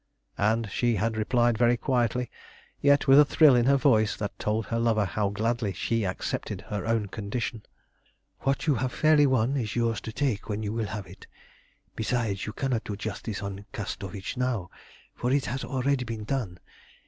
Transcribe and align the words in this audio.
And 0.39 0.67
she 0.71 0.95
had 0.95 1.15
replied 1.15 1.59
very 1.59 1.77
quietly, 1.77 2.31
yet 2.81 3.07
with 3.07 3.19
a 3.19 3.23
thrill 3.23 3.53
in 3.55 3.67
her 3.67 3.77
voice 3.77 4.15
that 4.15 4.39
told 4.39 4.65
her 4.65 4.79
lover 4.79 5.05
how 5.05 5.29
gladly 5.29 5.73
she 5.73 6.05
accepted 6.07 6.61
her 6.69 6.87
own 6.87 7.05
condition 7.05 7.61
"What 8.39 8.65
you 8.65 8.73
have 8.73 8.91
fairly 8.91 9.27
won 9.27 9.55
is 9.55 9.75
yours 9.75 10.01
to 10.01 10.11
take 10.11 10.49
when 10.49 10.63
you 10.63 10.73
will 10.73 10.87
have 10.87 11.05
it. 11.05 11.27
Besides, 11.95 12.47
you 12.47 12.53
cannot 12.53 12.83
do 12.85 12.95
justice 12.95 13.43
on 13.43 13.67
Kastovitch 13.73 14.37
now, 14.37 14.71
for 15.13 15.31
it 15.31 15.45
has 15.45 15.63
already 15.63 16.03
been 16.05 16.23
done. 16.23 16.57